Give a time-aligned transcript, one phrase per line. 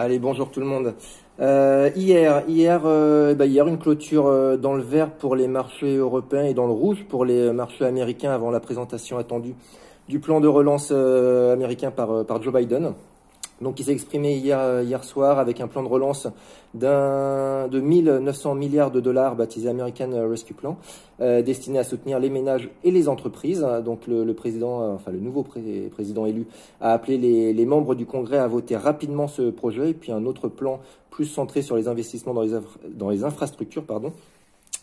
[0.00, 0.94] Allez, bonjour tout le monde.
[1.40, 6.54] Euh, euh, bah, hier, une clôture euh, dans le vert pour les marchés européens et
[6.54, 9.56] dans le rouge pour les marchés américains avant la présentation attendue
[10.08, 12.94] du plan de relance américain par Joe Biden.
[13.60, 16.28] Donc, il s'est exprimé hier, hier soir avec un plan de relance
[16.74, 20.76] d'un de 1900 milliards de dollars baptisé American Rescue Plan,
[21.20, 23.66] euh, destiné à soutenir les ménages et les entreprises.
[23.84, 26.46] Donc, le, le président, euh, enfin le nouveau président élu,
[26.80, 30.24] a appelé les, les, membres du Congrès à voter rapidement ce projet et puis un
[30.24, 30.80] autre plan
[31.10, 32.58] plus centré sur les investissements dans les,
[32.94, 34.12] dans les infrastructures, pardon,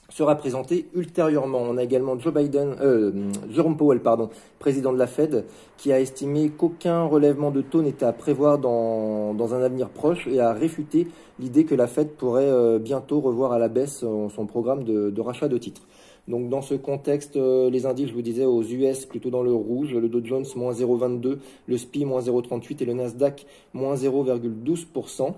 [0.09, 1.59] sera présenté ultérieurement.
[1.61, 3.11] On a également Joe Biden, euh,
[3.49, 5.45] Jerome Powell, pardon, président de la Fed,
[5.77, 10.27] qui a estimé qu'aucun relèvement de taux n'était à prévoir dans, dans, un avenir proche
[10.27, 11.07] et a réfuté
[11.39, 15.21] l'idée que la Fed pourrait euh, bientôt revoir à la baisse son, son programme de,
[15.21, 15.81] rachat de titres.
[16.27, 19.53] Donc dans ce contexte, euh, les indices, je vous disais, aux US plutôt dans le
[19.53, 25.33] rouge, le Dow Jones moins 0,22, le SPI moins 0,38 et le Nasdaq moins 0,12%.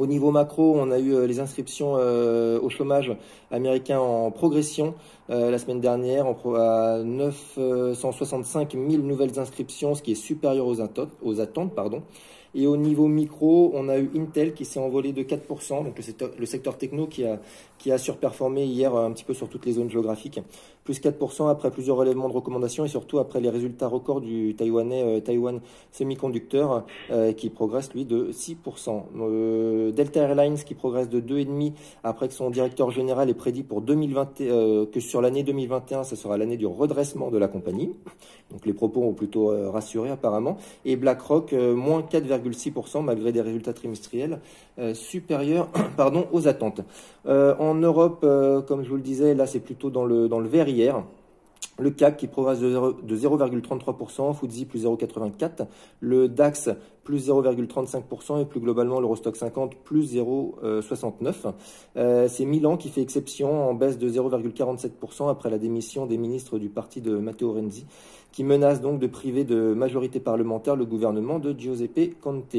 [0.00, 3.14] Au niveau macro, on a eu euh, les inscriptions euh, au chômage
[3.50, 4.94] américain en progression
[5.28, 6.24] euh, la semaine dernière,
[6.56, 11.10] à 965 000 nouvelles inscriptions, ce qui est supérieur aux, attentes.
[12.54, 15.98] Et au niveau micro, on a eu Intel qui s'est envolé de 4%, donc
[16.38, 20.40] le secteur, techno qui a surperformé hier un petit peu sur toutes les zones géographiques,
[20.90, 25.04] plus 4% après plusieurs relèvements de recommandations et surtout après les résultats records du Taïwanais
[25.04, 25.60] euh, Taiwan
[25.92, 29.02] Semiconductor euh, qui progresse lui de 6%.
[29.20, 33.82] Euh, Delta Airlines qui progresse de 2,5% après que son directeur général ait prédit pour
[33.82, 37.94] 2020, euh, que sur l'année 2021, ce sera l'année du redressement de la compagnie.
[38.50, 40.56] Donc les propos ont plutôt rassuré apparemment.
[40.84, 44.40] Et BlackRock, moins 4, 6% malgré des résultats trimestriels
[44.92, 46.80] supérieurs pardon, aux attentes.
[47.26, 48.26] En Europe,
[48.66, 50.48] comme je vous le disais, là c'est plutôt dans le, dans le
[51.78, 55.66] Le CAC qui progresse de 0,33%, FTSE plus 0,84%,
[56.00, 56.68] le DAX
[57.04, 61.54] plus 0,35% et plus globalement l'Eurostock 50 plus 0,69%.
[61.96, 66.58] Euh, c'est Milan qui fait exception en baisse de 0,47% après la démission des ministres
[66.58, 67.86] du parti de Matteo Renzi
[68.32, 72.56] qui menace donc de priver de majorité parlementaire le gouvernement de Giuseppe Conte.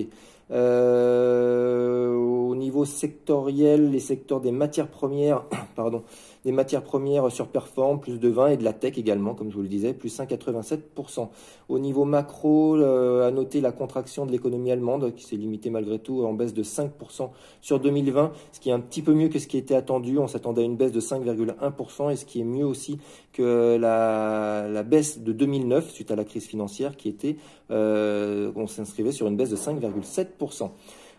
[0.51, 5.43] Euh, au niveau sectoriel, les secteurs des matières premières,
[5.75, 6.03] pardon,
[6.43, 9.61] des matières premières surperforment, plus de 20 et de la tech également, comme je vous
[9.61, 11.29] le disais, plus 5,87%.
[11.69, 15.99] Au niveau macro, euh, à noter la contraction de l'économie allemande qui s'est limitée malgré
[15.99, 17.29] tout en baisse de 5%
[17.61, 20.17] sur 2020, ce qui est un petit peu mieux que ce qui était attendu.
[20.17, 22.99] On s'attendait à une baisse de 5,1% et ce qui est mieux aussi
[23.31, 27.37] que la, la, baisse de 2009 suite à la crise financière qui était,
[27.71, 30.69] euh, on s'inscrivait sur une baisse de 5,7%.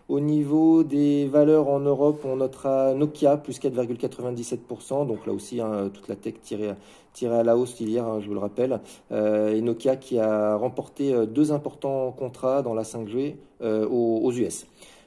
[0.09, 5.07] Au niveau des valeurs en Europe, on notera Nokia plus 4,97%.
[5.07, 6.73] Donc là aussi, hein, toute la tech tirée,
[7.23, 8.81] à la hausse hier, hein, je vous le rappelle.
[9.11, 14.19] Euh, et Nokia qui a remporté euh, deux importants contrats dans la 5G euh, aux,
[14.23, 14.65] aux US.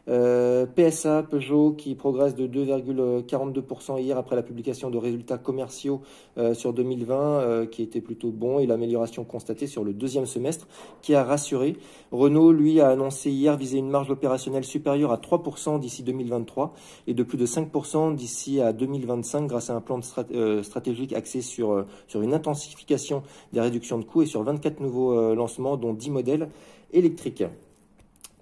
[0.09, 6.00] Euh, PSA, Peugeot qui progresse de 2,42% hier après la publication de résultats commerciaux
[6.39, 10.69] euh, sur 2020 euh, qui était plutôt bon et l'amélioration constatée sur le deuxième semestre
[11.03, 11.77] qui a rassuré.
[12.12, 16.75] Renault, lui, a annoncé hier viser une marge opérationnelle supérieure à 3% d'ici 2023
[17.09, 21.84] et de plus de 5% d'ici à 2025 grâce à un plan stratégique axé sur
[22.15, 26.49] une intensification des réductions de coûts et sur 24 nouveaux lancements dont 10 modèles
[26.93, 27.44] électriques.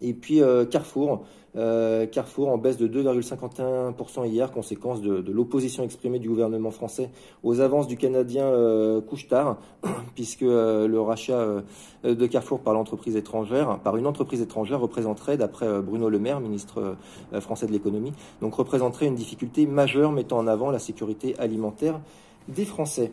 [0.02, 1.24] Et puis Carrefour,
[1.56, 7.10] euh, Carrefour en baisse de 2,51% hier, conséquence de, l'opposition exprimée du gouvernement français
[7.42, 9.58] aux avances du Canadien euh, Couchetard,
[10.14, 11.62] puisque euh, le rachat euh,
[12.04, 16.96] de Carrefour par l'entreprise étrangère, par une entreprise étrangère, représenterait, d'après Bruno Le Maire, ministre
[17.40, 22.00] français de l'économie, donc représenterait une difficulté majeure mettant en avant la sécurité alimentaire
[22.48, 23.12] des Français.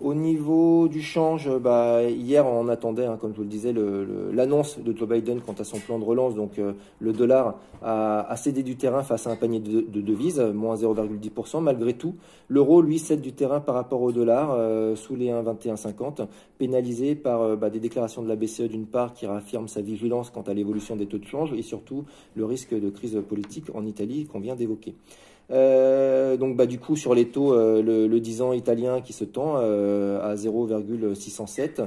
[0.00, 3.72] Au niveau du change, bah, hier on attendait, hein, comme je vous le disais,
[4.32, 6.34] l'annonce de Joe Biden quant à son plan de relance.
[6.34, 10.74] Donc euh, le dollar a, cédé du terrain face à un panier de, devises, moins
[10.74, 11.62] 0,10%.
[11.62, 12.16] Malgré tout,
[12.48, 16.26] l'euro, lui, cède du terrain par rapport au dollar, euh, sous les 1,2150,
[16.58, 20.30] pénalisé par euh, bah, des déclarations de la BCE d'une part qui réaffirme sa vigilance
[20.30, 23.86] quant à l'évolution des taux de change et surtout le risque de crise politique en
[23.86, 24.96] Italie qu'on vient d'évoquer.
[25.50, 29.12] Euh, donc bah, du coup sur les taux, euh, le, le, 10 ans italien qui
[29.12, 31.82] se tend euh, à 0,607.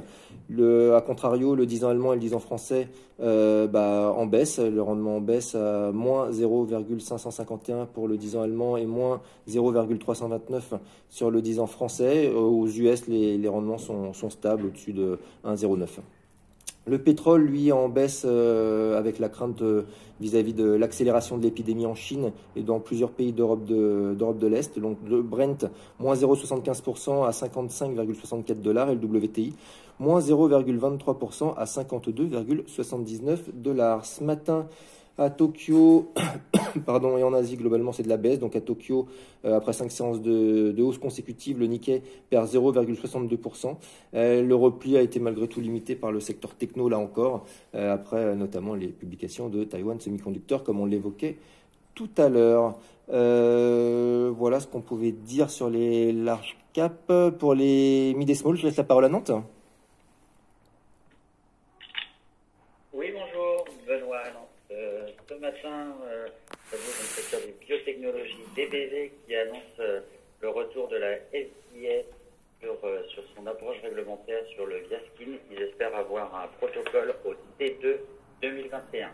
[0.48, 2.88] Le, à contrario, le 10 ans allemand et le 10 ans français
[3.18, 4.58] bah, en baisse.
[4.58, 10.74] Le rendement en baisse à moins 0,551 pour le 10 ans allemand et moins 0,329
[11.08, 12.30] sur le 10 ans français.
[12.30, 15.86] Aux US, les, rendements sont stables au-dessus de 1,09.
[16.88, 19.62] Le pétrole, lui, en baisse euh, avec la crainte
[20.20, 24.78] vis-à-vis de, l'accélération de l'épidémie en Chine et dans plusieurs pays d'Europe de, de l'Est.
[24.78, 25.66] Donc le Brent,
[26.00, 29.54] moins 0,75% à 55,64 dollars et le WTI,
[29.98, 34.04] moins 0,23% à 52,79 dollars.
[34.04, 34.66] Ce matin,
[35.20, 36.12] À Tokyo,
[36.86, 38.38] pardon, et en Asie, globalement, c'est de la baisse.
[38.38, 39.08] Donc à Tokyo,
[39.44, 43.76] euh, après cinq séances de, hausse consécutive, le Nikkei perd 0,62%.
[44.14, 47.44] Euh, le repli a été malgré tout limité par le secteur techno, là encore,
[47.74, 51.36] euh, après notamment les publications de Taiwan Semiconductor, comme on l'évoquait
[51.96, 52.78] tout à l'heure.
[53.08, 57.12] voilà ce qu'on pouvait dire sur les large caps.
[57.40, 59.32] Pour les mid et small, je laisse la parole à Nantes.
[65.68, 66.26] Euh,
[66.70, 70.00] dans le secteur des biotechnologies, DBV qui annonce euh,
[70.40, 72.04] le retour de la FDA
[72.60, 75.38] sur, euh, sur son approche réglementaire sur le Viaskin.
[75.50, 77.96] Ils espèrent avoir un protocole au T2
[78.42, 79.10] 2021.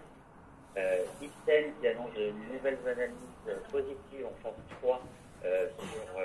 [0.77, 5.01] Euh, qui annonce de nouvelles analyses positives en phase 3
[5.43, 6.21] sur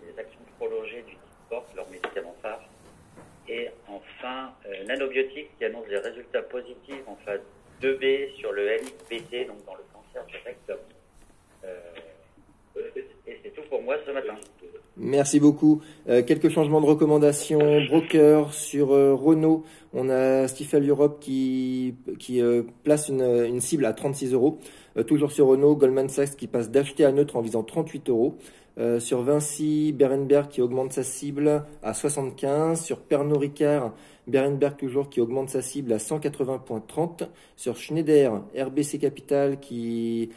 [0.00, 1.14] les actions prolongées du
[1.44, 2.62] sport, leur médicament phare.
[3.48, 4.54] Et enfin,
[4.86, 7.42] Nanobiotics qui annonce des résultats positifs en phase
[7.82, 10.76] 2B sur le NIPT, donc dans le cancer du rectum.
[11.64, 11.78] Euh,
[13.26, 14.34] et c'est tout pour moi ce matin.
[14.96, 15.82] Merci beaucoup.
[16.08, 17.80] Euh, quelques changements de recommandations.
[17.88, 19.64] Broker sur euh, Renault.
[19.92, 21.94] On a Stifel Europe qui,
[22.84, 24.58] place une, cible à 36 euros.
[25.06, 28.38] toujours sur Renault, Goldman Sachs qui passe d'acheter à neutre en visant 38 euros.
[28.98, 32.82] Sur Vinci, Berenberg qui augmente sa cible à 75.
[32.82, 33.92] Sur Pernod Ricard,
[34.26, 37.28] Berenberg toujours qui augmente sa cible à 180.30.
[37.56, 40.30] Sur Schneider, RBC Capital qui,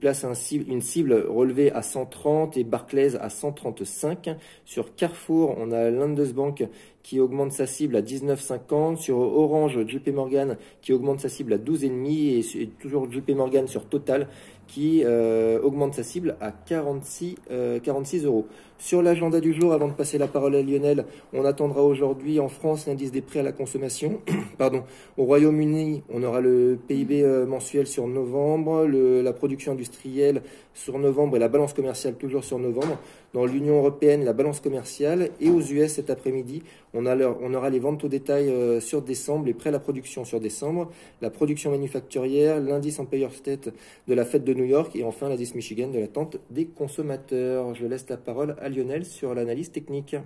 [0.00, 4.30] place une cible relevée à 130 et Barclays à 135.
[4.64, 6.66] Sur Carrefour, on a Landesbank
[7.02, 8.96] qui augmente sa cible à 19,50.
[8.96, 13.84] Sur Orange, JP Morgan qui augmente sa cible à 12,5 et, toujours JP Morgan sur
[13.84, 14.28] Total
[14.68, 17.36] qui euh, augmente sa cible à 46,
[17.82, 18.46] 46 euh, euros.
[18.78, 22.48] Sur l'agenda du jour, avant de passer la parole à Lionel, on attendra aujourd'hui en
[22.48, 24.20] France l'indice des prix à la consommation.
[24.58, 24.84] Pardon.
[25.16, 30.42] Au Royaume-Uni, on aura le PIB euh, mensuel sur novembre, la production industrielle
[30.74, 32.98] sur novembre et la balance commerciale toujours sur novembre.
[33.34, 36.62] Dans l'Union européenne, la balance commerciale et aux US cet après-midi,
[36.94, 40.40] on, aura les ventes au détail euh, sur décembre, les prêts à la production sur
[40.40, 40.90] décembre,
[41.20, 43.68] la production manufacturière, l'indice Empire State
[44.06, 47.74] de la fête de New York et enfin l'indice Michigan de l'attente des consommateurs.
[47.74, 50.16] Je laisse la parole à Lionel sur l'analyse technique.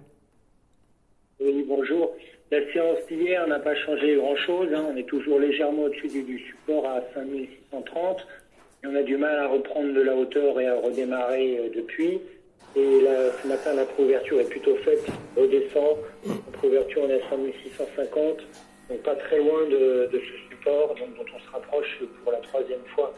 [1.41, 2.13] Oui, bonjour.
[2.53, 4.69] La séance d'hier n'a pas changé grand-chose.
[4.75, 4.91] Hein.
[4.93, 8.27] On est toujours légèrement au-dessus du, support à 5630.
[8.85, 12.21] Et on a du mal à reprendre de la hauteur et à redémarrer euh, depuis.
[12.75, 13.05] Et
[13.43, 15.05] ce matin, la préouverture est plutôt faite,
[15.37, 15.99] redescend.
[16.27, 18.39] La préouverture, on est à 5650,
[18.89, 23.15] donc pas très loin de, ce support dont on se rapproche pour la troisième fois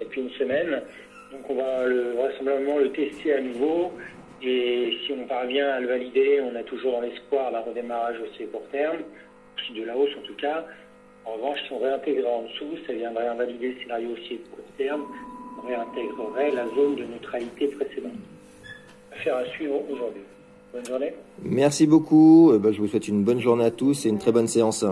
[0.00, 0.82] depuis une semaine.
[1.32, 3.92] Donc on va vraisemblablement le tester à nouveau.
[4.42, 8.66] Et si on parvient à le valider, on a toujours l'espoir d'un redémarrage aussi court
[8.70, 8.98] terme,
[9.70, 10.64] de la hausse en tout cas.
[11.24, 14.64] En revanche, si on réintégrait en dessous, ça viendrait invalider le scénario haussier de court
[14.76, 15.04] terme,
[15.62, 18.12] on réintégrerait la zone de neutralité précédente.
[21.42, 22.52] Merci beaucoup.
[22.54, 24.84] Eh ben, je vous souhaite une bonne journée à tous et une très bonne séance.